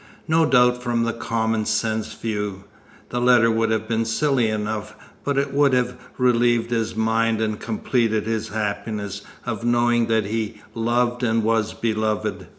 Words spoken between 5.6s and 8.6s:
have relieved his mind and completed his